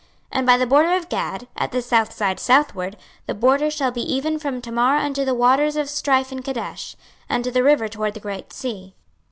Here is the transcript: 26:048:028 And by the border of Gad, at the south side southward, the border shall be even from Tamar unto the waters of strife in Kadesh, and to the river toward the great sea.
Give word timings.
26:048:028 0.31 0.37
And 0.39 0.47
by 0.47 0.57
the 0.57 0.65
border 0.65 0.93
of 0.95 1.09
Gad, 1.09 1.47
at 1.55 1.71
the 1.71 1.81
south 1.83 2.11
side 2.11 2.39
southward, 2.39 2.97
the 3.27 3.35
border 3.35 3.69
shall 3.69 3.91
be 3.91 4.01
even 4.01 4.39
from 4.39 4.59
Tamar 4.59 4.95
unto 4.97 5.23
the 5.23 5.35
waters 5.35 5.75
of 5.75 5.87
strife 5.91 6.31
in 6.31 6.41
Kadesh, 6.41 6.95
and 7.29 7.43
to 7.43 7.51
the 7.51 7.61
river 7.61 7.87
toward 7.87 8.15
the 8.15 8.19
great 8.19 8.51
sea. 8.51 8.95